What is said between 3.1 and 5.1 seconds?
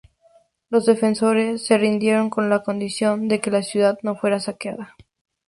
de que la ciudad no fuera saqueada.